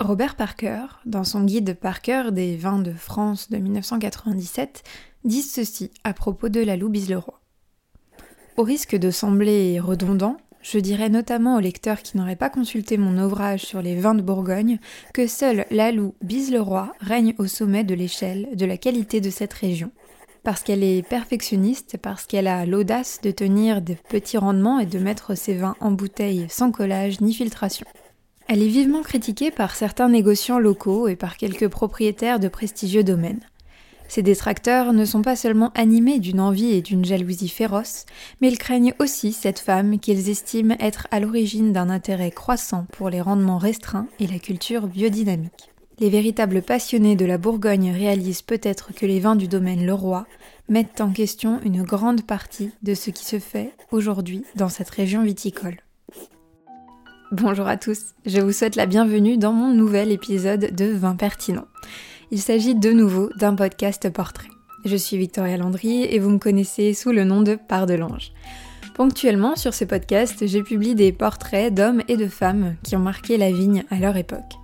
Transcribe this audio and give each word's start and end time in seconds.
Robert 0.00 0.36
Parker, 0.36 0.86
dans 1.06 1.24
son 1.24 1.42
guide 1.42 1.74
Parker 1.74 2.30
des 2.30 2.56
vins 2.56 2.78
de 2.78 2.92
France 2.92 3.50
de 3.50 3.56
1997, 3.56 4.84
dit 5.24 5.42
ceci 5.42 5.90
à 6.04 6.12
propos 6.12 6.48
de 6.48 6.60
la 6.60 6.76
loup 6.76 6.92
Leroy. 6.92 7.40
Au 8.56 8.62
risque 8.62 8.94
de 8.94 9.10
sembler 9.10 9.80
redondant, 9.80 10.36
je 10.62 10.78
dirais 10.78 11.08
notamment 11.08 11.56
aux 11.56 11.60
lecteurs 11.60 12.00
qui 12.00 12.16
n'auraient 12.16 12.36
pas 12.36 12.48
consulté 12.48 12.96
mon 12.96 13.20
ouvrage 13.20 13.62
sur 13.62 13.82
les 13.82 13.96
vins 13.96 14.14
de 14.14 14.22
Bourgogne 14.22 14.78
que 15.12 15.26
seule 15.26 15.66
la 15.72 15.90
Bise-le-Roi 16.22 16.92
règne 17.00 17.34
au 17.38 17.48
sommet 17.48 17.82
de 17.82 17.94
l'échelle 17.94 18.50
de 18.54 18.66
la 18.66 18.76
qualité 18.76 19.20
de 19.20 19.30
cette 19.30 19.52
région. 19.52 19.90
Parce 20.44 20.62
qu'elle 20.62 20.84
est 20.84 21.02
perfectionniste, 21.02 21.96
parce 22.00 22.24
qu'elle 22.24 22.46
a 22.46 22.66
l'audace 22.66 23.20
de 23.20 23.32
tenir 23.32 23.82
de 23.82 23.94
petits 24.08 24.38
rendements 24.38 24.78
et 24.78 24.86
de 24.86 25.00
mettre 25.00 25.34
ses 25.34 25.54
vins 25.54 25.74
en 25.80 25.90
bouteille 25.90 26.46
sans 26.48 26.70
collage 26.70 27.20
ni 27.20 27.34
filtration. 27.34 27.86
Elle 28.50 28.62
est 28.62 28.68
vivement 28.68 29.02
critiquée 29.02 29.50
par 29.50 29.76
certains 29.76 30.08
négociants 30.08 30.58
locaux 30.58 31.06
et 31.06 31.16
par 31.16 31.36
quelques 31.36 31.68
propriétaires 31.68 32.40
de 32.40 32.48
prestigieux 32.48 33.04
domaines. 33.04 33.42
Ces 34.08 34.22
détracteurs 34.22 34.94
ne 34.94 35.04
sont 35.04 35.20
pas 35.20 35.36
seulement 35.36 35.70
animés 35.74 36.18
d'une 36.18 36.40
envie 36.40 36.72
et 36.72 36.80
d'une 36.80 37.04
jalousie 37.04 37.50
féroce, 37.50 38.06
mais 38.40 38.48
ils 38.48 38.56
craignent 38.56 38.94
aussi 39.00 39.34
cette 39.34 39.58
femme 39.58 39.98
qu'ils 39.98 40.30
estiment 40.30 40.76
être 40.80 41.08
à 41.10 41.20
l'origine 41.20 41.74
d'un 41.74 41.90
intérêt 41.90 42.30
croissant 42.30 42.86
pour 42.92 43.10
les 43.10 43.20
rendements 43.20 43.58
restreints 43.58 44.08
et 44.18 44.26
la 44.26 44.38
culture 44.38 44.86
biodynamique. 44.86 45.70
Les 45.98 46.08
véritables 46.08 46.62
passionnés 46.62 47.16
de 47.16 47.26
la 47.26 47.36
Bourgogne 47.36 47.92
réalisent 47.92 48.40
peut-être 48.40 48.94
que 48.94 49.04
les 49.04 49.20
vins 49.20 49.36
du 49.36 49.46
domaine 49.46 49.84
Leroy 49.84 50.26
mettent 50.70 51.02
en 51.02 51.10
question 51.10 51.60
une 51.64 51.82
grande 51.82 52.22
partie 52.22 52.70
de 52.82 52.94
ce 52.94 53.10
qui 53.10 53.26
se 53.26 53.38
fait 53.38 53.74
aujourd'hui 53.90 54.44
dans 54.54 54.70
cette 54.70 54.90
région 54.90 55.22
viticole. 55.22 55.76
Bonjour 57.30 57.68
à 57.68 57.76
tous, 57.76 58.14
je 58.24 58.40
vous 58.40 58.52
souhaite 58.52 58.74
la 58.74 58.86
bienvenue 58.86 59.36
dans 59.36 59.52
mon 59.52 59.74
nouvel 59.74 60.12
épisode 60.12 60.74
de 60.74 60.86
Vin 60.86 61.14
pertinent. 61.14 61.66
Il 62.30 62.40
s'agit 62.40 62.74
de 62.74 62.90
nouveau 62.90 63.28
d'un 63.36 63.54
podcast 63.54 64.08
portrait. 64.08 64.48
Je 64.86 64.96
suis 64.96 65.18
Victoria 65.18 65.58
Landry 65.58 66.04
et 66.04 66.20
vous 66.20 66.30
me 66.30 66.38
connaissez 66.38 66.94
sous 66.94 67.12
le 67.12 67.24
nom 67.24 67.42
de 67.42 67.56
Part 67.56 67.84
de 67.84 67.92
l'Ange. 67.92 68.32
Ponctuellement 68.94 69.56
sur 69.56 69.74
ce 69.74 69.84
podcast, 69.84 70.46
j'ai 70.46 70.62
publié 70.62 70.94
des 70.94 71.12
portraits 71.12 71.72
d'hommes 71.72 72.00
et 72.08 72.16
de 72.16 72.28
femmes 72.28 72.76
qui 72.82 72.96
ont 72.96 73.00
marqué 73.00 73.36
la 73.36 73.52
vigne 73.52 73.84
à 73.90 73.98
leur 73.98 74.16
époque. 74.16 74.54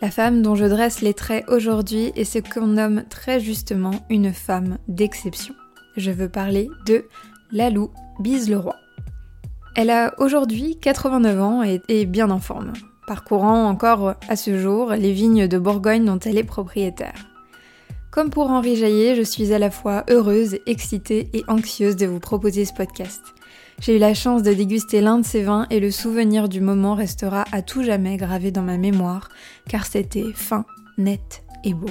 La 0.00 0.10
femme 0.10 0.40
dont 0.40 0.54
je 0.54 0.64
dresse 0.64 1.02
les 1.02 1.12
traits 1.12 1.44
aujourd'hui 1.48 2.12
est 2.16 2.24
ce 2.24 2.38
qu'on 2.38 2.68
nomme 2.68 3.04
très 3.10 3.38
justement 3.38 4.06
une 4.08 4.32
femme 4.32 4.78
d'exception. 4.88 5.54
Je 5.98 6.10
veux 6.10 6.30
parler 6.30 6.70
de 6.86 7.04
Lalou 7.52 7.90
Bise-le-Roi. 8.18 8.76
Elle 9.80 9.90
a 9.90 10.12
aujourd'hui 10.18 10.76
89 10.80 11.40
ans 11.40 11.62
et 11.62 11.80
est 11.86 12.04
bien 12.04 12.30
en 12.30 12.40
forme, 12.40 12.72
parcourant 13.06 13.68
encore 13.68 14.14
à 14.28 14.34
ce 14.34 14.58
jour 14.58 14.90
les 14.90 15.12
vignes 15.12 15.46
de 15.46 15.56
Bourgogne 15.56 16.04
dont 16.04 16.18
elle 16.18 16.36
est 16.36 16.42
propriétaire. 16.42 17.28
Comme 18.10 18.30
pour 18.30 18.50
Henri 18.50 18.74
Jaillet, 18.74 19.14
je 19.14 19.22
suis 19.22 19.52
à 19.54 19.60
la 19.60 19.70
fois 19.70 20.02
heureuse, 20.10 20.58
excitée 20.66 21.30
et 21.32 21.44
anxieuse 21.46 21.94
de 21.94 22.06
vous 22.06 22.18
proposer 22.18 22.64
ce 22.64 22.72
podcast. 22.72 23.22
J'ai 23.80 23.94
eu 23.94 24.00
la 24.00 24.14
chance 24.14 24.42
de 24.42 24.52
déguster 24.52 25.00
l'un 25.00 25.20
de 25.20 25.24
ces 25.24 25.44
vins 25.44 25.68
et 25.70 25.78
le 25.78 25.92
souvenir 25.92 26.48
du 26.48 26.60
moment 26.60 26.96
restera 26.96 27.44
à 27.52 27.62
tout 27.62 27.84
jamais 27.84 28.16
gravé 28.16 28.50
dans 28.50 28.62
ma 28.62 28.78
mémoire, 28.78 29.28
car 29.68 29.86
c'était 29.86 30.32
fin, 30.34 30.64
net 30.96 31.44
et 31.62 31.72
beau. 31.72 31.90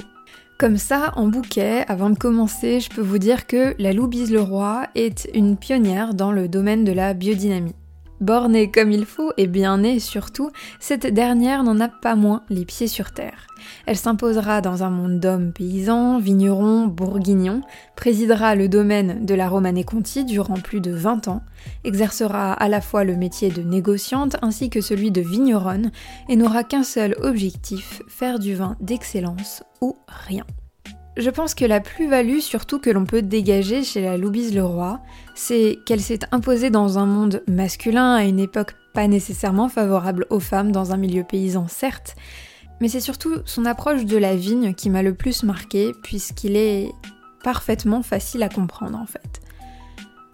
Comme 0.58 0.78
ça, 0.78 1.14
en 1.16 1.28
bouquet, 1.28 1.86
avant 1.88 2.10
de 2.10 2.18
commencer, 2.18 2.80
je 2.80 2.90
peux 2.90 3.02
vous 3.02 3.20
dire 3.20 3.46
que 3.46 3.76
la 3.78 3.94
Loubise 3.94 4.32
Leroy 4.32 4.88
est 4.96 5.30
une 5.36 5.56
pionnière 5.56 6.16
dans 6.16 6.32
le 6.32 6.48
domaine 6.48 6.84
de 6.84 6.92
la 6.92 7.14
biodynamie. 7.14 7.76
Bornée 8.20 8.72
comme 8.72 8.92
il 8.92 9.06
faut 9.06 9.32
et 9.38 9.48
bien 9.48 9.80
née 9.80 10.00
surtout, 10.00 10.50
cette 10.80 11.06
dernière 11.06 11.64
n'en 11.64 11.80
a 11.80 11.88
pas 11.88 12.16
moins 12.16 12.44
les 12.50 12.66
pieds 12.66 12.88
sur 12.88 13.12
terre. 13.12 13.48
Elle 13.86 13.98
s'imposera 13.98 14.62
dans 14.62 14.84
un 14.84 14.90
monde 14.90 15.20
d'hommes 15.20 15.52
paysans, 15.52 16.20
vignerons, 16.20 16.88
bourguignons, 16.88 17.62
présidera 17.95 18.56
le 18.56 18.68
domaine 18.68 19.26
de 19.26 19.36
la 19.36 19.48
Romanée-Conti 19.48 20.26
durant 20.26 20.55
plus 20.55 20.82
de 20.82 20.92
20 20.92 21.28
ans, 21.28 21.44
exercera 21.83 22.54
à 22.54 22.70
la 22.70 22.82
fois 22.82 23.04
le 23.04 23.16
métier 23.16 23.50
de 23.50 23.61
négociante 23.61 24.38
ainsi 24.42 24.70
que 24.70 24.82
celui 24.82 25.11
de 25.11 25.22
vigneronne 25.22 25.92
et 26.30 26.36
n'aura 26.36 26.64
qu'un 26.64 26.84
seul 26.84 27.16
objectif, 27.22 28.02
faire 28.08 28.39
du 28.39 28.55
vin 28.55 28.76
d'excellence 28.80 29.64
ou 29.82 29.95
rien. 30.08 30.45
Je 31.17 31.32
pense 31.32 31.55
que 31.55 31.66
la 31.66 31.80
plus-value 31.80 32.39
surtout 32.39 32.78
que 32.78 32.92
l'on 32.92 33.05
peut 33.05 33.23
dégager 33.23 33.83
chez 33.83 34.02
la 34.02 34.17
Loubise 34.17 34.54
Leroy, 34.54 35.00
c'est 35.33 35.80
qu'elle 35.83 36.00
s'est 36.00 36.20
imposée 36.32 36.70
dans 36.70 37.00
un 37.00 37.08
monde 37.08 37.42
masculin 37.48 38.14
à 38.14 38.23
une 38.23 38.39
époque 38.39 38.76
pas 38.94 39.08
nécessairement 39.08 39.67
favorable 39.67 40.28
aux 40.30 40.39
femmes 40.39 40.72
dans 40.72 40.92
un 40.92 40.98
milieu 40.98 41.23
paysan 41.23 41.67
certes, 41.67 42.16
mais 42.80 42.88
c'est 42.88 43.00
surtout 43.00 43.38
son 43.45 43.66
approche 43.66 44.05
de 44.05 44.17
la 44.17 44.36
vigne 44.36 44.76
qui 44.76 44.92
m'a 44.92 45.02
le 45.02 45.16
plus 45.16 45.42
marqué 45.42 45.92
puisqu'il 46.04 46.55
est 46.55 46.92
parfaitement 47.44 48.04
facile 48.04 48.44
à 48.44 48.49
comprendre 48.49 48.99
en 48.99 49.08
fait. 49.08 49.42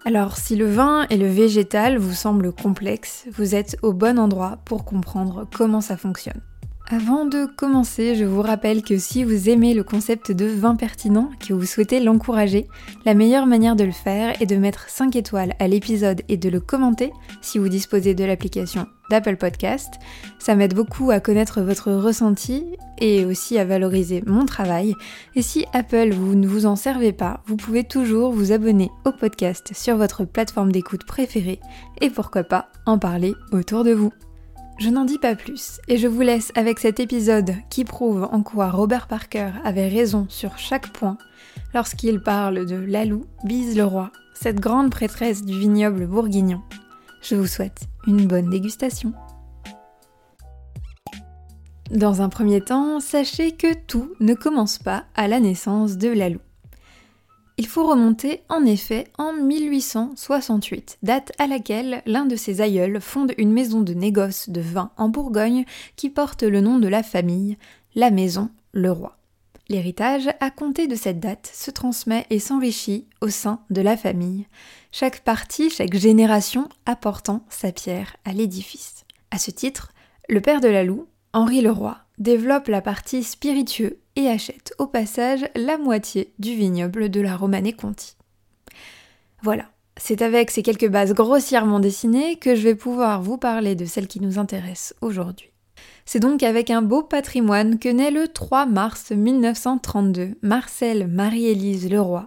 Alors 0.03 0.35
si 0.35 0.57
le 0.57 0.69
vin 0.69 1.07
et 1.09 1.15
le 1.15 1.27
végétal 1.27 1.97
vous 1.97 2.13
semblent 2.13 2.51
complexes, 2.51 3.25
vous 3.31 3.55
êtes 3.55 3.77
au 3.83 3.93
bon 3.93 4.19
endroit 4.19 4.57
pour 4.65 4.83
comprendre 4.83 5.47
comment 5.49 5.79
ça 5.79 5.95
fonctionne. 5.95 6.41
Avant 6.89 7.25
de 7.25 7.45
commencer, 7.45 8.13
je 8.13 8.25
vous 8.25 8.41
rappelle 8.41 8.83
que 8.83 8.97
si 8.97 9.23
vous 9.23 9.49
aimez 9.49 9.73
le 9.73 9.85
concept 9.85 10.31
de 10.31 10.45
vin 10.45 10.75
pertinent, 10.75 11.29
que 11.39 11.53
vous 11.53 11.65
souhaitez 11.65 12.01
l'encourager, 12.01 12.67
la 13.05 13.13
meilleure 13.13 13.45
manière 13.45 13.77
de 13.77 13.85
le 13.85 13.93
faire 13.93 14.39
est 14.41 14.45
de 14.45 14.57
mettre 14.57 14.89
5 14.89 15.15
étoiles 15.15 15.53
à 15.59 15.67
l'épisode 15.69 16.21
et 16.27 16.35
de 16.35 16.49
le 16.49 16.59
commenter 16.59 17.13
si 17.41 17.57
vous 17.57 17.69
disposez 17.69 18.15
de 18.15 18.25
l'application 18.25 18.85
d'Apple 19.09 19.37
Podcast. 19.37 19.93
Ça 20.39 20.55
m'aide 20.55 20.75
beaucoup 20.75 21.09
à 21.09 21.21
connaître 21.21 21.61
votre 21.61 21.93
ressenti 21.93 22.65
et 22.99 23.23
aussi 23.23 23.57
à 23.57 23.65
valoriser 23.65 24.21
mon 24.27 24.45
travail. 24.45 24.93
Et 25.35 25.41
si 25.41 25.65
Apple, 25.71 26.09
vous 26.11 26.35
ne 26.35 26.47
vous 26.47 26.65
en 26.65 26.75
servez 26.75 27.13
pas, 27.13 27.41
vous 27.45 27.55
pouvez 27.55 27.85
toujours 27.85 28.33
vous 28.33 28.51
abonner 28.51 28.91
au 29.05 29.13
podcast 29.13 29.71
sur 29.73 29.95
votre 29.95 30.25
plateforme 30.25 30.71
d'écoute 30.71 31.05
préférée 31.05 31.61
et 32.01 32.09
pourquoi 32.09 32.43
pas 32.43 32.67
en 32.85 32.99
parler 32.99 33.33
autour 33.53 33.85
de 33.85 33.93
vous. 33.93 34.11
Je 34.79 34.89
n'en 34.89 35.05
dis 35.05 35.19
pas 35.19 35.35
plus 35.35 35.79
et 35.87 35.97
je 35.97 36.07
vous 36.07 36.21
laisse 36.21 36.51
avec 36.55 36.79
cet 36.79 36.99
épisode 36.99 37.53
qui 37.69 37.85
prouve 37.85 38.27
en 38.31 38.41
quoi 38.41 38.69
Robert 38.69 39.07
Parker 39.07 39.51
avait 39.63 39.87
raison 39.87 40.25
sur 40.29 40.57
chaque 40.57 40.91
point 40.91 41.17
lorsqu'il 41.73 42.21
parle 42.21 42.65
de 42.65 42.75
Lalou 42.75 43.25
Bise 43.43 43.77
le 43.77 43.85
roi, 43.85 44.11
cette 44.33 44.59
grande 44.59 44.89
prêtresse 44.89 45.45
du 45.45 45.57
vignoble 45.57 46.07
bourguignon. 46.07 46.61
Je 47.21 47.35
vous 47.35 47.47
souhaite 47.47 47.81
une 48.07 48.27
bonne 48.27 48.49
dégustation. 48.49 49.13
Dans 51.91 52.21
un 52.21 52.29
premier 52.29 52.61
temps, 52.61 52.99
sachez 52.99 53.51
que 53.51 53.73
tout 53.87 54.13
ne 54.19 54.33
commence 54.33 54.79
pas 54.79 55.05
à 55.15 55.27
la 55.27 55.39
naissance 55.39 55.97
de 55.97 56.09
Lalou. 56.09 56.39
Il 57.57 57.67
faut 57.67 57.85
remonter 57.87 58.41
en 58.49 58.65
effet 58.65 59.11
en 59.19 59.31
1868, 59.33 60.97
date 61.03 61.31
à 61.37 61.45
laquelle 61.45 62.01
l'un 62.07 62.25
de 62.25 62.35
ses 62.35 62.61
aïeuls 62.61 62.99
fonde 62.99 63.33
une 63.37 63.51
maison 63.51 63.81
de 63.81 63.93
négoce 63.93 64.49
de 64.49 64.59
vin 64.59 64.91
en 64.97 65.09
Bourgogne 65.09 65.65
qui 65.95 66.09
porte 66.09 66.41
le 66.41 66.61
nom 66.61 66.79
de 66.79 66.87
la 66.87 67.03
famille, 67.03 67.57
la 67.93 68.09
maison 68.09 68.49
Leroy. 68.73 69.15
L'héritage, 69.69 70.29
à 70.39 70.49
compter 70.49 70.87
de 70.87 70.95
cette 70.95 71.19
date, 71.19 71.49
se 71.53 71.69
transmet 71.69 72.25
et 72.31 72.39
s'enrichit 72.39 73.05
au 73.21 73.29
sein 73.29 73.61
de 73.69 73.81
la 73.81 73.97
famille, 73.97 74.47
chaque 74.91 75.21
partie, 75.21 75.69
chaque 75.69 75.95
génération 75.95 76.67
apportant 76.85 77.45
sa 77.49 77.71
pierre 77.71 78.15
à 78.25 78.33
l'édifice. 78.33 79.05
À 79.29 79.37
ce 79.37 79.51
titre, 79.51 79.93
le 80.27 80.41
père 80.41 80.59
de 80.59 80.67
la 80.67 80.83
Loue, 80.83 81.07
Henri 81.35 81.61
Leroy, 81.61 81.97
développe 82.19 82.67
la 82.67 82.81
partie 82.81 83.23
spiritueux 83.23 83.97
et 84.15 84.27
achète 84.27 84.71
au 84.77 84.85
passage 84.85 85.49
la 85.55 85.79
moitié 85.79 86.31
du 86.37 86.53
vignoble 86.53 87.09
de 87.09 87.21
la 87.21 87.35
Romanée-Conti. 87.35 88.15
Voilà, 89.41 89.65
c'est 89.97 90.21
avec 90.21 90.51
ces 90.51 90.61
quelques 90.61 90.89
bases 90.89 91.15
grossièrement 91.15 91.79
dessinées 91.79 92.35
que 92.35 92.53
je 92.53 92.61
vais 92.61 92.75
pouvoir 92.75 93.23
vous 93.23 93.39
parler 93.39 93.73
de 93.73 93.85
celle 93.85 94.07
qui 94.07 94.19
nous 94.19 94.37
intéresse 94.37 94.93
aujourd'hui. 95.01 95.49
C'est 96.05 96.19
donc 96.19 96.43
avec 96.43 96.69
un 96.69 96.83
beau 96.83 97.01
patrimoine 97.01 97.79
que 97.79 97.89
naît 97.89 98.11
le 98.11 98.27
3 98.27 98.67
mars 98.67 99.11
1932 99.11 100.35
Marcel 100.43 101.07
Marie-Élise 101.07 101.89
Leroy, 101.89 102.25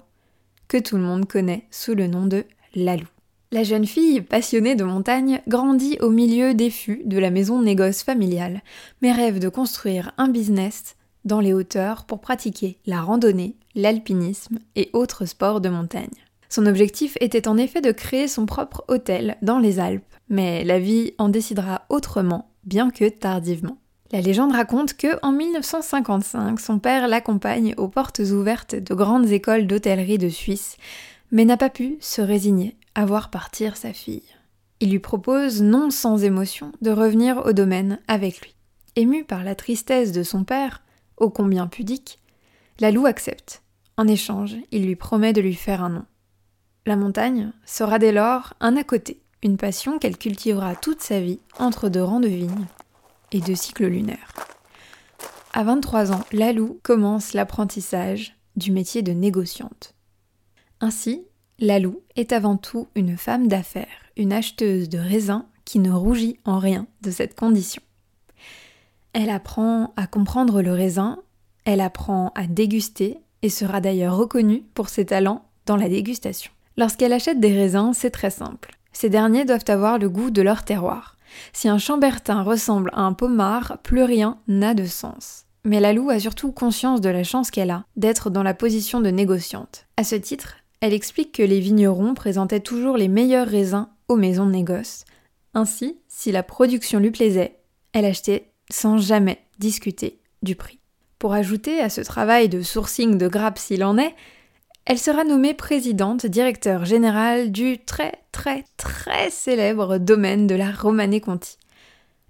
que 0.67 0.79
tout 0.79 0.97
le 0.97 1.03
monde 1.03 1.29
connaît 1.29 1.69
sous 1.71 1.95
le 1.95 2.09
nom 2.09 2.27
de 2.27 2.45
Lalou. 2.75 3.07
La 3.53 3.63
jeune 3.63 3.87
fille, 3.87 4.23
passionnée 4.23 4.75
de 4.75 4.83
montagne, 4.83 5.41
grandit 5.47 5.99
au 6.01 6.11
milieu 6.11 6.53
des 6.53 6.69
fûts 6.69 7.03
de 7.05 7.17
la 7.17 7.31
maison 7.31 7.63
négoce 7.63 8.03
familiale, 8.03 8.61
mais 9.03 9.13
rêve 9.13 9.39
de 9.39 9.49
construire 9.49 10.11
un 10.19 10.27
business 10.27 10.97
dans 11.25 11.39
les 11.39 11.53
hauteurs 11.53 12.07
pour 12.07 12.21
pratiquer 12.21 12.79
la 12.87 13.01
randonnée, 13.01 13.55
l'alpinisme 13.77 14.59
et 14.75 14.91
autres 14.93 15.27
sports 15.27 15.61
de 15.61 15.69
montagne. 15.69 16.09
Son 16.49 16.67
objectif 16.67 17.17
était 17.21 17.47
en 17.47 17.57
effet 17.57 17.81
de 17.81 17.93
créer 17.93 18.27
son 18.27 18.47
propre 18.47 18.85
hôtel 18.89 19.37
dans 19.43 19.61
les 19.61 19.79
Alpes, 19.79 20.03
mais 20.29 20.65
la 20.65 20.81
vie 20.81 21.13
en 21.19 21.29
décidera 21.29 21.83
autrement, 21.89 22.51
bien 22.65 22.91
que 22.91 23.09
tardivement. 23.09 23.79
La 24.11 24.21
légende 24.21 24.53
raconte 24.53 24.95
que, 24.95 25.19
en 25.23 25.31
1955, 25.31 26.59
son 26.59 26.81
père 26.81 27.07
l'accompagne 27.07 27.75
aux 27.77 27.89
portes 27.89 28.21
ouvertes 28.21 28.75
de 28.75 28.95
grandes 28.95 29.31
écoles 29.31 29.69
d'hôtellerie 29.69 30.19
de 30.19 30.29
Suisse, 30.29 30.77
mais 31.31 31.45
n'a 31.45 31.57
pas 31.57 31.71
pu 31.71 31.97
se 32.01 32.23
résigner 32.23 32.77
à 32.97 33.05
voir 33.05 33.31
partir 33.31 33.77
sa 33.77 33.93
fille. 33.93 34.23
Il 34.81 34.91
lui 34.91 34.99
propose, 34.99 35.61
non 35.61 35.91
sans 35.91 36.25
émotion, 36.25 36.73
de 36.81 36.91
revenir 36.91 37.45
au 37.45 37.53
domaine 37.53 38.01
avec 38.09 38.41
lui. 38.41 38.55
émue 38.97 39.23
par 39.23 39.45
la 39.45 39.55
tristesse 39.55 40.13
de 40.13 40.23
son 40.23 40.45
père, 40.45 40.83
ô 41.19 41.29
combien 41.29 41.67
pudique, 41.67 42.19
la 42.81 42.91
loup 42.91 43.05
accepte. 43.05 43.63
En 43.99 44.09
échange, 44.09 44.57
il 44.73 44.87
lui 44.87 44.97
promet 44.97 45.35
de 45.35 45.43
lui 45.43 45.55
faire 45.55 45.85
un 45.85 45.91
nom. 45.91 46.05
La 46.87 46.97
montagne 46.97 47.53
sera 47.67 47.99
dès 47.99 48.13
lors 48.13 48.55
un 48.61 48.77
à 48.79 48.85
côté, 48.85 49.21
une 49.43 49.59
passion 49.59 49.99
qu'elle 49.99 50.17
cultivera 50.17 50.75
toute 50.75 51.03
sa 51.03 51.21
vie 51.21 51.41
entre 51.59 51.91
deux 51.91 52.03
rangs 52.03 52.21
de 52.21 52.29
vignes 52.29 52.67
et 53.31 53.41
deux 53.41 53.55
cycles 53.55 53.89
lunaires. 53.89 54.33
À 55.53 55.65
23 55.65 56.13
ans, 56.13 56.25
Lalou 56.33 56.81
commence 56.83 57.35
l'apprentissage 57.35 58.39
du 58.57 58.73
métier 58.73 59.03
de 59.03 59.13
négociante. 59.13 59.95
Ainsi, 60.81 61.27
Lalou 61.59 62.03
est 62.17 62.33
avant 62.33 62.59
tout 62.59 62.89
une 62.95 63.17
femme 63.17 63.49
d'affaires, 63.49 63.87
une 64.19 64.35
acheteuse 64.35 64.91
de 64.91 64.99
raisins 64.99 65.45
qui 65.65 65.79
ne 65.79 65.91
rougit 65.91 66.39
en 66.45 66.59
rien 66.59 66.87
de 67.01 67.11
cette 67.11 67.35
condition. 67.35 67.83
Elle 69.15 69.31
apprend 69.31 69.95
à 69.97 70.07
comprendre 70.07 70.61
le 70.61 70.73
raisin, 70.73 71.23
elle 71.65 71.81
apprend 71.81 72.31
à 72.35 72.47
déguster 72.47 73.19
et 73.41 73.49
sera 73.49 73.81
d'ailleurs 73.81 74.17
reconnue 74.17 74.65
pour 74.75 74.91
ses 74.91 75.07
talents 75.07 75.47
dans 75.65 75.77
la 75.77 75.89
dégustation. 75.89 76.53
Lorsqu'elle 76.77 77.15
achète 77.15 77.41
des 77.41 77.55
raisins, 77.55 77.93
c'est 77.95 78.11
très 78.11 78.31
simple. 78.31 78.77
Ces 78.93 79.09
derniers 79.09 79.47
doivent 79.47 79.65
avoir 79.69 79.99
le 79.99 80.11
goût 80.11 80.31
de 80.31 80.43
leur 80.43 80.63
terroir. 80.63 81.17
Si 81.55 81.69
un 81.69 81.79
chambertin 81.79 82.43
ressemble 82.43 82.91
à 82.93 83.01
un 83.01 83.15
pommard, 83.15 83.79
plus 83.83 84.03
rien 84.03 84.39
n'a 84.47 84.75
de 84.75 84.85
sens. 84.85 85.47
Mais 85.65 85.81
la 85.81 85.95
loup 85.95 86.11
a 86.11 86.21
surtout 86.21 86.53
conscience 86.53 87.01
de 87.01 87.09
la 87.09 87.25
chance 87.25 87.51
qu'elle 87.51 87.71
a 87.71 87.85
d'être 87.97 88.29
dans 88.29 88.43
la 88.43 88.55
position 88.55 89.01
de 89.01 89.09
négociante. 89.09 89.87
À 89.97 90.05
ce 90.05 90.15
titre, 90.15 90.57
elle 90.81 90.93
explique 90.93 91.33
que 91.33 91.43
les 91.43 91.61
vignerons 91.61 92.15
présentaient 92.15 92.61
toujours 92.61 92.97
les 92.97 93.09
meilleurs 93.09 93.49
raisins 93.49 93.89
aux 94.09 94.17
maisons 94.17 94.47
de 94.47 94.53
négoce. 94.53 95.05
Ainsi, 95.55 95.99
si 96.09 96.33
la 96.33 96.43
production 96.43 97.01
lui 97.01 97.11
plaisait, 97.11 97.57
elle 97.93 98.05
achetait 98.05 98.53
sans 98.71 98.99
jamais 98.99 99.39
discuter 99.59 100.21
du 100.43 100.55
prix. 100.55 100.81
Pour 101.19 101.33
ajouter 101.33 101.81
à 101.81 101.89
ce 101.89 102.03
travail 102.03 102.49
de 102.49 102.61
sourcing 102.61 103.17
de 103.17 103.29
grappes 103.29 103.59
s'il 103.59 103.85
en 103.85 103.97
est, 103.97 104.15
elle 104.85 104.99
sera 104.99 105.25
nommée 105.25 105.55
présidente 105.55 106.27
directeur 106.27 106.85
générale 106.85 107.51
du 107.51 107.79
très 107.79 108.13
très 108.31 108.65
très 108.77 109.31
célèbre 109.31 109.99
domaine 109.99 110.47
de 110.47 110.55
la 110.55 110.71
Romanée 110.71 111.21
Conti 111.21 111.57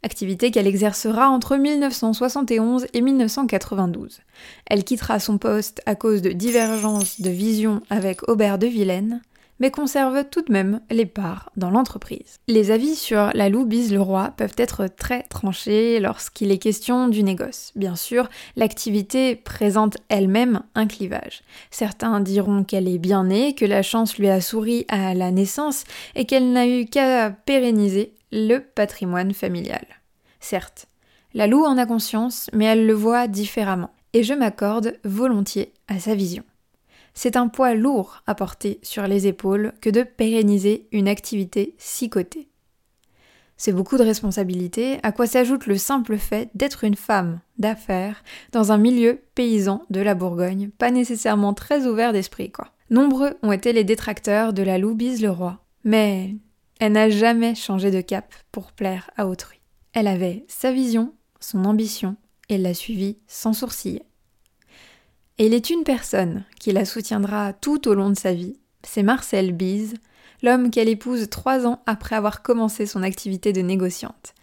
activité 0.07 0.51
qu'elle 0.51 0.69
exercera 0.69 1.29
entre 1.29 1.57
1971 1.57 2.87
et 2.95 3.01
1992. 3.03 4.21
Elle 4.67 4.85
quittera 4.85 5.19
son 5.19 5.37
poste 5.37 5.83
à 5.85 5.97
cause 5.97 6.23
de 6.23 6.31
divergences 6.31 7.21
de 7.21 7.29
vision 7.29 7.83
avec 7.91 8.27
Aubert 8.29 8.59
de 8.59 8.69
Vilaine, 8.69 9.21
mais 9.59 9.71
conserve 9.71 10.25
tout 10.31 10.43
de 10.43 10.53
même 10.53 10.81
les 10.91 11.07
parts 11.07 11.51
dans 11.57 11.71
l'entreprise. 11.71 12.37
Les 12.49 12.71
avis 12.71 12.95
sur 12.95 13.31
la 13.35 13.49
loup 13.49 13.65
bise 13.65 13.93
le 13.93 14.01
roi 14.01 14.33
peuvent 14.37 14.55
être 14.57 14.87
très 14.87 15.23
tranchés 15.25 16.01
lorsqu'il 16.01 16.51
est 16.51 16.59
question 16.59 17.09
du 17.09 17.23
négoce. 17.23 17.73
Bien 17.75 17.97
sûr, 17.97 18.29
l'activité 18.57 19.37
présente 19.37 19.97
elle-même 20.09 20.63
un 20.75 20.87
clivage. 20.87 21.43
Certains 21.71 22.21
diront 22.21 22.65
qu'elle 22.65 22.89
est 22.89 22.99
bien 22.99 23.25
née, 23.25 23.55
que 23.55 23.65
la 23.65 23.83
chance 23.83 24.19
lui 24.19 24.29
a 24.29 24.41
souri 24.41 24.85
à 24.89 25.15
la 25.15 25.31
naissance 25.31 25.85
et 26.15 26.27
qu'elle 26.27 26.53
n'a 26.53 26.67
eu 26.67 26.87
qu'à 26.87 27.31
pérenniser 27.31 28.15
le 28.33 28.59
patrimoine 28.59 29.33
familial. 29.33 29.87
Certes, 30.41 30.87
la 31.35 31.47
loup 31.47 31.65
en 31.65 31.79
a 31.79 31.87
conscience, 31.87 32.49
mais 32.53 32.65
elle 32.65 32.87
le 32.87 32.95
voit 32.95 33.29
différemment, 33.29 33.91
et 34.13 34.23
je 34.23 34.35
m'accorde 34.35 34.99
volontiers 35.05 35.73
à 35.89 35.99
sa 35.99 36.15
vision. 36.15 36.45
C'est 37.19 37.39
un 37.39 37.49
poids 37.49 37.73
lourd 37.75 38.23
à 38.27 38.35
porter 38.35 38.79
sur 38.83 39.07
les 39.07 39.27
épaules 39.27 39.73
que 39.81 39.89
de 39.89 40.03
pérenniser 40.03 40.87
une 40.93 41.09
activité 41.09 41.75
si 41.79 42.11
cotée. 42.11 42.51
C'est 43.57 43.73
beaucoup 43.73 43.97
de 43.97 44.03
responsabilités, 44.03 44.99
à 45.03 45.13
quoi 45.13 45.27
s'ajoute 45.27 45.65
le 45.65 45.79
simple 45.79 46.19
fait 46.19 46.51
d'être 46.55 46.85
une 46.85 46.95
femme 46.95 47.41
d'affaires 47.59 48.23
dans 48.53 48.71
un 48.71 48.77
milieu 48.77 49.23
paysan 49.35 49.83
de 49.89 50.01
la 50.01 50.15
Bourgogne, 50.15 50.69
pas 50.77 50.91
nécessairement 50.91 51.55
très 51.55 51.87
ouvert 51.87 52.13
d'esprit, 52.13 52.53
quoi. 52.53 52.69
Nombreux 52.91 53.39
ont 53.43 53.51
été 53.51 53.73
les 53.73 53.83
détracteurs 53.83 54.53
de 54.53 54.63
la 54.63 54.77
Loubise 54.77 55.23
le 55.23 55.31
roi, 55.31 55.65
mais 55.85 56.37
elle 56.81 56.93
n'a 56.93 57.09
jamais 57.09 57.55
changé 57.55 57.91
de 57.91 58.03
cap 58.03 58.35
pour 58.53 58.73
plaire 58.73 59.11
à 59.17 59.27
autrui. 59.27 59.63
Elle 59.95 60.07
avait 60.07 60.45
sa 60.49 60.71
vision, 60.71 61.15
son 61.41 61.65
ambition, 61.65 62.17
et 62.51 62.59
l'a 62.59 62.75
suivie 62.75 63.17
sans 63.27 63.55
sourciller. 63.55 64.03
Et 65.39 65.47
il 65.47 65.55
est 65.55 65.71
une 65.71 65.85
personne 65.85 66.45
qui 66.59 66.73
la 66.73 66.87
soutiendra 66.87 67.53
tout 67.53 67.89
au 67.89 67.95
long 67.95 68.09
de 68.09 68.17
sa 68.17 68.33
vie, 68.33 68.57
c'est 68.83 69.03
Marcel 69.03 69.53
Bise, 69.53 69.95
l'homme 70.43 70.71
qu'elle 70.71 70.89
épouse 70.89 71.29
trois 71.29 71.67
ans 71.67 71.83
après 71.85 72.17
avoir 72.17 72.43
commencé 72.43 72.87
son 72.87 73.03
activité 73.03 73.53
de 73.53 73.61
négociante. 73.61 74.35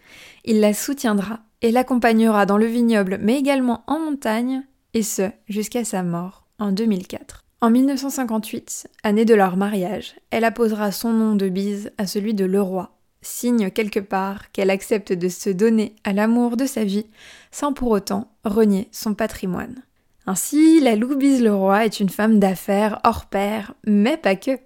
Il 0.44 0.60
la 0.60 0.72
soutiendra 0.72 1.40
et 1.62 1.72
l'accompagnera 1.72 2.46
dans 2.46 2.58
le 2.58 2.66
vignoble, 2.66 3.18
mais 3.20 3.38
également 3.38 3.82
en 3.86 3.98
montagne, 3.98 4.62
et 4.92 5.02
ce 5.02 5.30
jusqu'à 5.48 5.84
sa 5.84 6.02
mort 6.04 6.46
en 6.60 6.70
2004. 6.70 7.44
En 7.60 7.70
1958, 7.70 8.88
année 9.02 9.24
de 9.24 9.34
leur 9.34 9.56
mariage, 9.56 10.14
elle 10.30 10.44
apposera 10.44 10.92
son 10.92 11.12
nom 11.12 11.34
de 11.34 11.48
bise 11.48 11.90
à 11.98 12.06
celui 12.06 12.34
de 12.34 12.44
Leroy, 12.44 12.90
signe 13.22 13.70
quelque 13.70 14.00
part 14.00 14.52
qu'elle 14.52 14.70
accepte 14.70 15.12
de 15.12 15.28
se 15.28 15.50
donner 15.50 15.96
à 16.04 16.12
l'amour 16.12 16.56
de 16.56 16.66
sa 16.66 16.84
vie 16.84 17.06
sans 17.50 17.72
pour 17.72 17.90
autant 17.90 18.30
renier 18.44 18.88
son 18.92 19.14
patrimoine. 19.14 19.82
Ainsi, 20.26 20.80
la 20.80 20.96
Louise 20.96 21.42
Leroy 21.42 21.84
est 21.84 22.00
une 22.00 22.08
femme 22.08 22.38
d'affaires 22.38 23.00
hors 23.04 23.26
pair, 23.26 23.74
mais 23.86 24.16
pas 24.16 24.36
que. 24.36 24.58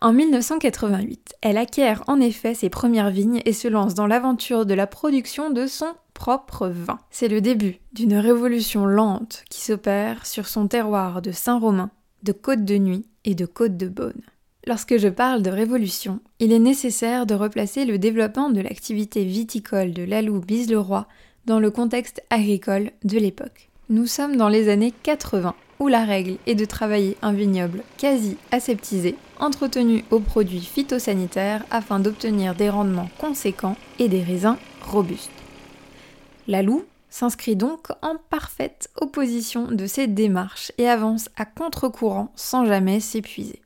En 0.00 0.12
1988, 0.12 1.34
elle 1.40 1.56
acquiert 1.56 2.02
en 2.08 2.20
effet 2.20 2.54
ses 2.54 2.68
premières 2.68 3.10
vignes 3.10 3.40
et 3.44 3.52
se 3.52 3.68
lance 3.68 3.94
dans 3.94 4.06
l'aventure 4.06 4.66
de 4.66 4.74
la 4.74 4.86
production 4.86 5.50
de 5.50 5.66
son 5.66 5.94
propre 6.14 6.68
vin. 6.68 6.98
C'est 7.10 7.28
le 7.28 7.40
début 7.40 7.78
d'une 7.92 8.16
révolution 8.16 8.84
lente 8.84 9.44
qui 9.48 9.62
s'opère 9.62 10.26
sur 10.26 10.46
son 10.46 10.68
terroir 10.68 11.22
de 11.22 11.32
Saint-Romain 11.32 11.90
de 12.22 12.32
Côte 12.32 12.64
de 12.64 12.76
Nuit 12.76 13.06
et 13.24 13.34
de 13.34 13.46
Côte 13.46 13.76
de 13.76 13.88
Beaune. 13.88 14.22
Lorsque 14.66 14.96
je 14.96 15.08
parle 15.08 15.42
de 15.42 15.50
révolution, 15.50 16.20
il 16.38 16.52
est 16.52 16.60
nécessaire 16.60 17.26
de 17.26 17.34
replacer 17.34 17.84
le 17.84 17.98
développement 17.98 18.50
de 18.50 18.60
l'activité 18.60 19.24
viticole 19.24 19.92
de 19.92 20.04
Lalou 20.04 20.40
Bise-le-Roi 20.40 21.08
dans 21.46 21.58
le 21.58 21.72
contexte 21.72 22.22
agricole 22.30 22.92
de 23.02 23.18
l'époque. 23.18 23.71
Nous 23.92 24.06
sommes 24.06 24.38
dans 24.38 24.48
les 24.48 24.70
années 24.70 24.94
80 25.02 25.54
où 25.78 25.86
la 25.86 26.02
règle 26.06 26.38
est 26.46 26.54
de 26.54 26.64
travailler 26.64 27.18
un 27.20 27.34
vignoble 27.34 27.82
quasi 27.98 28.38
aseptisé, 28.50 29.16
entretenu 29.38 30.02
aux 30.10 30.20
produits 30.20 30.62
phytosanitaires 30.62 31.62
afin 31.70 32.00
d'obtenir 32.00 32.54
des 32.54 32.70
rendements 32.70 33.10
conséquents 33.18 33.76
et 33.98 34.08
des 34.08 34.22
raisins 34.22 34.56
robustes. 34.80 35.28
Lalou 36.48 36.86
s'inscrit 37.10 37.54
donc 37.54 37.88
en 38.00 38.16
parfaite 38.30 38.88
opposition 38.98 39.70
de 39.70 39.84
ces 39.84 40.06
démarches 40.06 40.72
et 40.78 40.88
avance 40.88 41.28
à 41.36 41.44
contre-courant 41.44 42.32
sans 42.34 42.64
jamais 42.64 42.98
s'épuiser. 42.98 43.60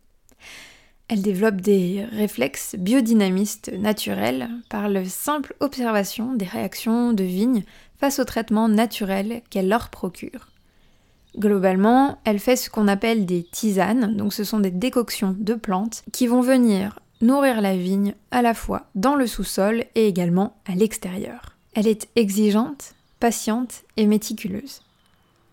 Elle 1.07 1.23
développe 1.23 1.61
des 1.61 2.05
réflexes 2.11 2.75
biodynamistes 2.77 3.73
naturels 3.73 4.49
par 4.69 4.89
la 4.89 5.05
simple 5.05 5.55
observation 5.61 6.35
des 6.35 6.47
réactions 6.47 7.13
de 7.13 7.23
vignes 7.23 7.63
face 7.99 8.19
aux 8.19 8.25
traitements 8.25 8.69
naturels 8.69 9.43
qu'elle 9.51 9.69
leur 9.69 9.89
procure. 9.89 10.49
Globalement, 11.39 12.19
elle 12.25 12.39
fait 12.39 12.57
ce 12.57 12.71
qu'on 12.71 12.89
appelle 12.89 13.27
des 13.27 13.43
tisanes, 13.43 14.17
donc 14.17 14.33
ce 14.33 14.45
sont 14.45 14.61
des 14.61 14.71
décoctions 14.71 15.37
de 15.39 15.55
plantes 15.55 16.03
qui 16.13 16.27
vont 16.27 16.41
venir 16.41 16.99
nourrir 17.21 17.61
la 17.61 17.77
vigne 17.77 18.15
à 18.31 18.43
la 18.43 18.55
fois 18.55 18.87
dans 18.95 19.15
le 19.15 19.27
sous-sol 19.27 19.85
et 19.95 20.07
également 20.07 20.57
à 20.67 20.75
l'extérieur. 20.75 21.57
Elle 21.75 21.89
est 21.89 22.09
exigeante, 22.17 22.95
patiente 23.21 23.85
et 23.97 24.07
méticuleuse. 24.07 24.81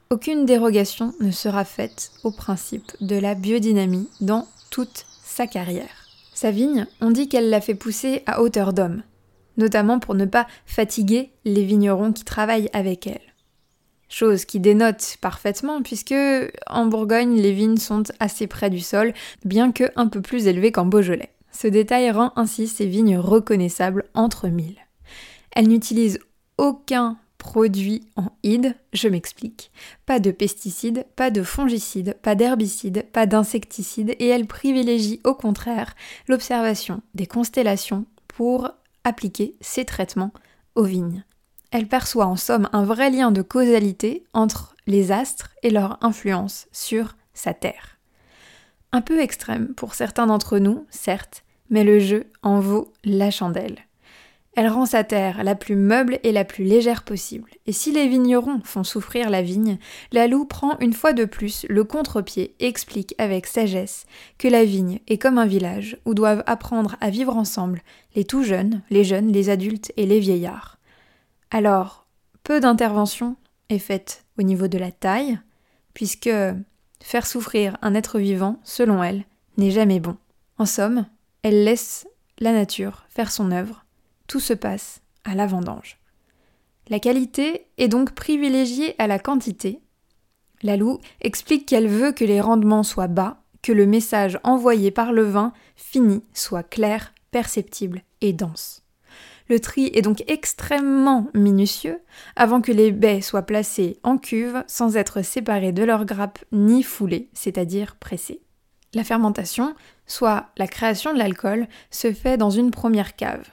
Aucune 0.10 0.46
dérogation 0.46 1.14
ne 1.20 1.32
sera 1.32 1.66
faite 1.66 2.12
au 2.24 2.32
principe 2.32 2.92
de 3.02 3.16
la 3.16 3.36
biodynamie 3.36 4.10
dans 4.22 4.48
toute 4.70 5.06
sa 5.24 5.48
carrière. 5.48 6.08
Sa 6.34 6.52
vigne, 6.52 6.88
on 7.02 7.12
dit 7.12 7.28
qu'elle 7.28 7.50
l'a 7.50 7.62
fait 7.62 7.76
pousser 7.76 8.24
à 8.26 8.42
hauteur 8.42 8.74
d'homme, 8.74 9.04
notamment 9.58 10.00
pour 10.00 10.16
ne 10.16 10.26
pas 10.26 10.48
fatiguer 10.66 11.32
les 11.46 11.64
vignerons 11.64 12.12
qui 12.12 12.24
travaillent 12.24 12.70
avec 12.74 13.08
elle. 13.08 13.22
Chose 14.10 14.46
qui 14.46 14.60
dénote 14.60 15.18
parfaitement 15.22 15.82
puisque 15.82 16.14
en 16.68 16.86
Bourgogne 16.86 17.36
les 17.36 17.52
vignes 17.52 17.78
sont 17.78 18.04
assez 18.20 18.46
près 18.48 18.70
du 18.70 18.80
sol, 18.80 19.14
bien 19.44 19.72
que 19.72 19.86
un 19.96 20.08
peu 20.08 20.22
plus 20.22 20.48
élevées 20.48 20.72
qu'en 20.72 20.86
Beaujolais. 20.86 21.34
Ce 21.52 21.68
détail 21.68 22.12
rend 22.12 22.32
ainsi 22.36 22.68
ces 22.68 22.86
vignes 22.86 23.18
reconnaissables 23.18 24.06
entre 24.14 24.50
mille. 24.50 24.78
Elle 25.56 25.68
n'utilise 25.68 26.20
aucun 26.58 27.18
produits 27.44 28.08
en 28.16 28.28
id, 28.44 28.76
je 28.94 29.08
m'explique. 29.08 29.72
Pas 30.06 30.20
de 30.20 30.32
pesticides, 30.32 31.06
pas 31.16 31.30
de 31.30 31.44
fongicides, 31.44 32.16
pas 32.22 32.36
d'herbicides, 32.36 33.06
pas 33.12 33.26
d'insecticides 33.26 34.16
et 34.18 34.28
elle 34.28 34.48
privilégie 34.48 35.20
au 35.26 35.34
contraire 35.34 35.94
l'observation 36.28 37.02
des 37.14 37.26
constellations 37.28 38.06
pour 38.28 38.72
appliquer 39.04 39.56
ces 39.62 39.86
traitements 39.86 40.34
aux 40.76 40.84
vignes. 40.84 41.24
Elle 41.72 41.88
perçoit 41.88 42.28
en 42.28 42.36
somme 42.36 42.70
un 42.72 42.84
vrai 42.84 43.10
lien 43.10 43.32
de 43.32 43.42
causalité 43.42 44.24
entre 44.34 44.76
les 44.86 45.12
astres 45.12 45.50
et 45.64 45.70
leur 45.70 45.98
influence 46.04 46.68
sur 46.72 47.16
sa 47.34 47.54
Terre. 47.54 47.98
Un 48.92 49.02
peu 49.02 49.20
extrême 49.22 49.74
pour 49.74 49.96
certains 49.96 50.28
d'entre 50.28 50.60
nous, 50.60 50.86
certes, 50.90 51.44
mais 51.70 51.84
le 51.84 52.00
jeu 52.00 52.28
en 52.44 52.60
vaut 52.60 52.94
la 53.04 53.32
chandelle. 53.32 53.80
Elle 54.56 54.68
rend 54.68 54.86
sa 54.86 55.04
terre 55.04 55.44
la 55.44 55.56
plus 55.56 55.76
meuble 55.76 56.20
et 56.22 56.32
la 56.32 56.46
plus 56.46 56.64
légère 56.64 57.04
possible. 57.04 57.50
Et 57.66 57.72
si 57.72 57.92
les 57.92 58.08
vignerons 58.08 58.62
font 58.64 58.84
souffrir 58.84 59.32
la 59.32 59.42
vigne, 59.42 59.80
la 60.12 60.28
Loup 60.28 60.46
prend 60.46 60.78
une 60.80 60.94
fois 60.94 61.14
de 61.14 61.26
plus 61.26 61.66
le 61.70 61.84
contre-pied 61.84 62.56
et 62.60 62.68
explique 62.68 63.16
avec 63.18 63.48
sagesse 63.48 64.06
que 64.38 64.48
la 64.48 64.64
vigne 64.64 65.00
est 65.08 65.18
comme 65.18 65.40
un 65.40 65.48
village 65.48 65.98
où 66.06 66.14
doivent 66.14 66.44
apprendre 66.46 66.98
à 67.02 67.10
vivre 67.10 67.36
ensemble 67.36 67.82
les 68.16 68.26
tout 68.26 68.44
jeunes, 68.44 68.84
les 68.92 69.04
jeunes, 69.04 69.32
les 69.32 69.50
adultes 69.50 69.92
et 69.98 70.06
les 70.06 70.20
vieillards. 70.20 70.78
Alors, 71.50 72.06
peu 72.44 72.60
d'intervention 72.60 73.36
est 73.70 73.80
faite 73.80 74.24
au 74.38 74.44
niveau 74.44 74.68
de 74.68 74.78
la 74.78 74.92
taille, 74.92 75.40
puisque 75.96 76.30
faire 77.02 77.26
souffrir 77.26 77.78
un 77.82 77.96
être 77.96 78.20
vivant, 78.20 78.60
selon 78.64 79.04
elle, 79.04 79.26
n'est 79.58 79.72
jamais 79.72 80.00
bon. 80.00 80.16
En 80.60 80.68
somme, 80.68 81.08
elle 81.42 81.64
laisse 81.64 82.08
la 82.40 82.54
nature 82.54 83.06
faire 83.10 83.32
son 83.32 83.52
œuvre 83.52 83.83
se 84.40 84.54
passe 84.54 85.02
à 85.24 85.36
la 85.36 85.48
vendange. 85.48 85.98
La 86.90 87.00
qualité 87.00 87.68
est 87.78 87.88
donc 87.88 88.14
privilégiée 88.14 88.96
à 89.00 89.08
la 89.08 89.20
quantité. 89.20 89.80
La 90.62 90.78
Loup 90.78 91.00
explique 91.22 91.66
qu'elle 91.66 91.88
veut 91.88 92.12
que 92.12 92.26
les 92.26 92.42
rendements 92.42 92.84
soient 92.84 93.08
bas, 93.08 93.42
que 93.62 93.72
le 93.72 93.86
message 93.86 94.40
envoyé 94.44 94.92
par 94.92 95.14
le 95.14 95.24
vin 95.24 95.54
fini 95.76 96.24
soit 96.34 96.64
clair, 96.64 97.14
perceptible 97.32 98.04
et 98.22 98.34
dense. 98.34 98.84
Le 99.50 99.60
tri 99.60 99.92
est 99.94 100.02
donc 100.02 100.24
extrêmement 100.28 101.28
minutieux 101.34 102.02
avant 102.36 102.62
que 102.62 102.72
les 102.72 102.92
baies 102.92 103.22
soient 103.22 103.42
placées 103.44 104.00
en 104.04 104.18
cuve 104.18 104.64
sans 104.68 104.96
être 104.96 105.22
séparées 105.22 105.74
de 105.74 105.84
leur 105.84 106.06
grappe 106.06 106.40
ni 106.52 106.84
foulées, 106.84 107.30
c'est-à-dire 107.34 107.96
pressées. 107.98 108.42
La 108.94 109.04
fermentation, 109.04 109.76
soit 110.06 110.48
la 110.58 110.68
création 110.68 111.14
de 111.14 111.18
l'alcool, 111.18 111.68
se 111.90 112.14
fait 112.14 112.38
dans 112.38 112.52
une 112.52 112.72
première 112.72 113.16
cave. 113.16 113.46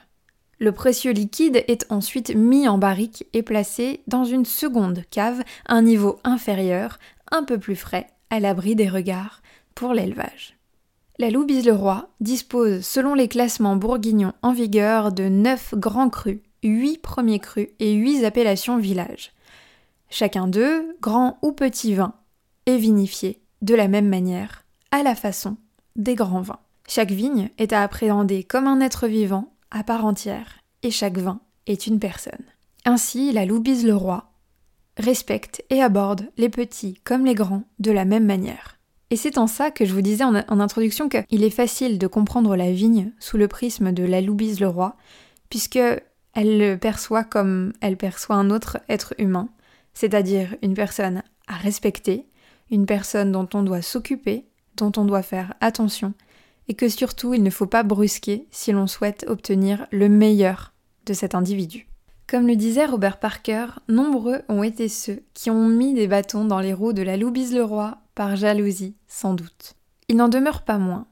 Le 0.61 0.71
précieux 0.71 1.11
liquide 1.11 1.63
est 1.67 1.87
ensuite 1.89 2.35
mis 2.35 2.67
en 2.67 2.77
barrique 2.77 3.25
et 3.33 3.41
placé 3.41 4.03
dans 4.05 4.25
une 4.25 4.45
seconde 4.45 5.01
cave, 5.09 5.41
un 5.65 5.81
niveau 5.81 6.19
inférieur, 6.23 6.99
un 7.31 7.43
peu 7.43 7.57
plus 7.57 7.75
frais, 7.75 8.05
à 8.29 8.39
l'abri 8.39 8.75
des 8.75 8.87
regards, 8.87 9.41
pour 9.73 9.91
l'élevage. 9.91 10.55
La 11.17 11.31
Loubise-le-Roi 11.31 12.09
dispose, 12.19 12.85
selon 12.85 13.15
les 13.15 13.27
classements 13.27 13.75
bourguignons 13.75 14.33
en 14.43 14.53
vigueur, 14.53 15.11
de 15.11 15.29
9 15.29 15.73
grands 15.77 16.11
crus, 16.11 16.41
8 16.61 16.99
premiers 16.99 17.39
crus 17.39 17.69
et 17.79 17.93
8 17.93 18.23
appellations 18.23 18.77
village. 18.77 19.31
Chacun 20.11 20.47
d'eux, 20.47 20.95
grand 21.01 21.39
ou 21.41 21.53
petit 21.53 21.95
vin, 21.95 22.13
est 22.67 22.77
vinifié 22.77 23.41
de 23.63 23.73
la 23.73 23.87
même 23.87 24.07
manière, 24.07 24.63
à 24.91 25.01
la 25.01 25.15
façon 25.15 25.57
des 25.95 26.13
grands 26.13 26.41
vins. 26.41 26.59
Chaque 26.87 27.11
vigne 27.11 27.49
est 27.57 27.73
à 27.73 27.81
appréhender 27.81 28.43
comme 28.43 28.67
un 28.67 28.79
être 28.79 29.07
vivant 29.07 29.51
à 29.71 29.83
part 29.83 30.05
entière, 30.05 30.59
et 30.83 30.91
chaque 30.91 31.17
vin 31.17 31.39
est 31.67 31.87
une 31.87 31.99
personne. 31.99 32.45
Ainsi, 32.85 33.31
la 33.31 33.45
Loubise 33.45 33.85
le 33.85 33.95
roi 33.95 34.31
respecte 34.97 35.63
et 35.69 35.81
aborde 35.81 36.29
les 36.37 36.49
petits 36.49 36.99
comme 37.03 37.25
les 37.25 37.33
grands 37.35 37.63
de 37.79 37.91
la 37.91 38.05
même 38.05 38.25
manière. 38.25 38.77
Et 39.09 39.15
c'est 39.15 39.37
en 39.37 39.47
ça 39.47 39.71
que 39.71 39.85
je 39.85 39.93
vous 39.93 40.01
disais 40.01 40.23
en, 40.23 40.35
introduction 40.35 41.09
qu'il 41.09 41.43
est 41.43 41.49
facile 41.49 41.97
de 41.97 42.07
comprendre 42.07 42.55
la 42.55 42.71
vigne 42.71 43.11
sous 43.19 43.37
le 43.37 43.47
prisme 43.47 43.91
de 43.91 44.03
la 44.03 44.21
Loubise 44.21 44.59
le 44.59 44.67
roi, 44.67 44.95
puisque 45.49 45.79
elle 46.33 46.57
le 46.57 46.75
perçoit 46.75 47.23
comme 47.23 47.73
elle 47.81 47.97
perçoit 47.97 48.37
un 48.37 48.49
autre 48.49 48.79
être 48.87 49.13
humain, 49.17 49.49
c'est-à-dire 49.93 50.55
une 50.61 50.75
personne 50.75 51.23
à 51.47 51.55
respecter, 51.55 52.25
une 52.69 52.85
personne 52.85 53.33
dont 53.33 53.49
on 53.53 53.63
doit 53.63 53.81
s'occuper, 53.81 54.45
dont 54.77 54.93
on 54.95 55.03
doit 55.03 55.23
faire 55.23 55.53
attention, 55.59 56.13
et 56.67 56.73
que 56.73 56.89
surtout 56.89 57.33
il 57.33 57.43
ne 57.43 57.49
faut 57.49 57.65
pas 57.65 57.83
brusquer 57.83 58.47
si 58.51 58.71
l'on 58.71 58.87
souhaite 58.87 59.25
obtenir 59.27 59.87
le 59.91 60.09
meilleur 60.09 60.73
de 61.05 61.13
cet 61.13 61.35
individu. 61.35 61.87
Comme 62.27 62.47
le 62.47 62.55
disait 62.55 62.85
Robert 62.85 63.19
Parker, 63.19 63.67
nombreux 63.89 64.41
ont 64.47 64.63
été 64.63 64.87
ceux 64.87 65.21
qui 65.33 65.49
ont 65.49 65.67
mis 65.67 65.93
des 65.93 66.07
bâtons 66.07 66.45
dans 66.45 66.59
les 66.59 66.73
roues 66.73 66.93
de 66.93 67.01
la 67.01 67.17
Loubise 67.17 67.53
le 67.53 67.63
Roi 67.63 67.97
par 68.15 68.35
jalousie, 68.35 68.95
sans 69.07 69.33
doute. 69.33 69.75
Il 70.07 70.15
n'en 70.15 70.29
demeure 70.29 70.63
pas 70.63 70.77
moins 70.77 71.07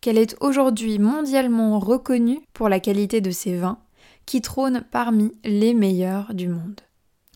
qu'elle 0.00 0.18
est 0.18 0.36
aujourd'hui 0.40 0.98
mondialement 0.98 1.78
reconnue 1.78 2.40
pour 2.52 2.68
la 2.68 2.78
qualité 2.78 3.20
de 3.22 3.30
ses 3.30 3.56
vins, 3.56 3.78
qui 4.26 4.42
trônent 4.42 4.84
parmi 4.90 5.32
les 5.44 5.72
meilleurs 5.72 6.34
du 6.34 6.48
monde. 6.48 6.80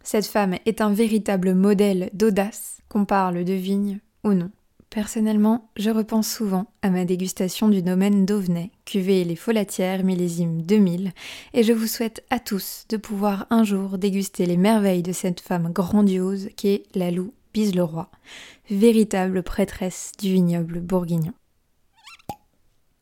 Cette 0.02 0.26
femme 0.26 0.56
est 0.66 0.80
un 0.80 0.92
véritable 0.92 1.54
modèle 1.54 2.10
d'audace, 2.12 2.78
qu'on 2.88 3.04
parle 3.04 3.44
de 3.44 3.52
vigne 3.52 4.00
ou 4.24 4.32
non. 4.32 4.50
Personnellement, 4.90 5.70
je 5.76 5.90
repense 5.90 6.28
souvent 6.28 6.66
à 6.80 6.88
ma 6.88 7.04
dégustation 7.04 7.68
du 7.68 7.82
domaine 7.82 8.24
d'Auvenay, 8.24 8.70
cuvée 8.86 9.22
Les 9.22 9.36
Folatières 9.36 10.02
millésime 10.02 10.62
2000, 10.62 11.12
et 11.52 11.62
je 11.62 11.74
vous 11.74 11.86
souhaite 11.86 12.24
à 12.30 12.38
tous 12.38 12.86
de 12.88 12.96
pouvoir 12.96 13.46
un 13.50 13.64
jour 13.64 13.98
déguster 13.98 14.46
les 14.46 14.56
merveilles 14.56 15.02
de 15.02 15.12
cette 15.12 15.40
femme 15.40 15.72
grandiose 15.72 16.48
qu'est 16.56 16.84
la 16.94 17.10
Loup 17.10 17.34
Bise-le-Roi, 17.52 18.10
véritable 18.70 19.42
prêtresse 19.42 20.12
du 20.18 20.32
vignoble 20.32 20.80
bourguignon. 20.80 21.34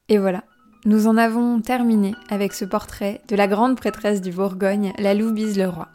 Et 0.08 0.18
voilà, 0.18 0.42
nous 0.86 1.06
en 1.06 1.16
avons 1.16 1.60
terminé 1.60 2.14
avec 2.28 2.52
ce 2.52 2.64
portrait 2.64 3.20
de 3.28 3.36
la 3.36 3.46
grande 3.46 3.76
prêtresse 3.76 4.20
du 4.20 4.32
Bourgogne, 4.32 4.92
la 4.98 5.14
Loup 5.14 5.32
Bise-le-Roi. 5.32 5.88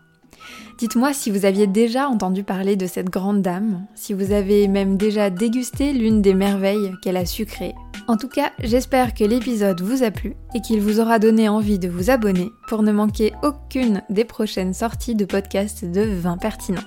Dites-moi 0.81 1.13
si 1.13 1.29
vous 1.29 1.45
aviez 1.45 1.67
déjà 1.67 2.07
entendu 2.07 2.43
parler 2.43 2.75
de 2.75 2.88
cette 2.88 3.11
grande 3.11 3.43
dame, 3.43 3.85
si 3.93 4.13
vous 4.13 4.31
avez 4.31 4.67
même 4.67 4.97
déjà 4.97 5.29
dégusté 5.29 5.93
l'une 5.93 6.23
des 6.23 6.33
merveilles 6.33 6.95
qu'elle 7.03 7.17
a 7.17 7.25
su 7.27 7.45
créer. 7.45 7.75
En 8.07 8.17
tout 8.17 8.27
cas, 8.27 8.51
j'espère 8.63 9.13
que 9.13 9.23
l'épisode 9.23 9.79
vous 9.81 10.01
a 10.01 10.09
plu 10.09 10.35
et 10.55 10.61
qu'il 10.61 10.81
vous 10.81 11.00
aura 11.00 11.19
donné 11.19 11.47
envie 11.50 11.77
de 11.77 11.88
vous 11.88 12.09
abonner 12.09 12.50
pour 12.67 12.81
ne 12.81 12.91
manquer 12.91 13.31
aucune 13.43 14.01
des 14.09 14.25
prochaines 14.25 14.73
sorties 14.73 15.13
de 15.13 15.25
podcasts 15.25 15.85
de 15.85 16.01
vin 16.01 16.38
pertinent. 16.38 16.81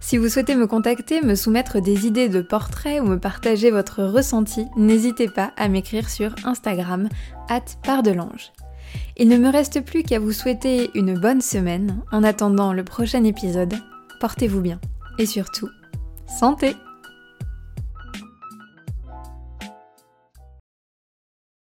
Si 0.00 0.16
vous 0.16 0.28
souhaitez 0.28 0.56
me 0.56 0.66
contacter, 0.66 1.22
me 1.22 1.36
soumettre 1.36 1.80
des 1.80 2.08
idées 2.08 2.28
de 2.28 2.42
portraits 2.42 3.00
ou 3.00 3.04
me 3.04 3.20
partager 3.20 3.70
votre 3.70 4.02
ressenti, 4.02 4.66
n'hésitez 4.76 5.28
pas 5.28 5.52
à 5.56 5.68
m'écrire 5.68 6.10
sur 6.10 6.34
Instagram, 6.44 7.08
at. 7.48 7.66
Il 9.16 9.28
ne 9.28 9.38
me 9.38 9.50
reste 9.50 9.84
plus 9.84 10.02
qu'à 10.02 10.18
vous 10.18 10.32
souhaiter 10.32 10.90
une 10.94 11.18
bonne 11.18 11.40
semaine 11.40 12.02
en 12.12 12.22
attendant 12.22 12.72
le 12.72 12.84
prochain 12.84 13.24
épisode. 13.24 13.74
Portez-vous 14.20 14.60
bien 14.60 14.80
et 15.18 15.26
surtout, 15.26 15.68
santé 16.38 16.76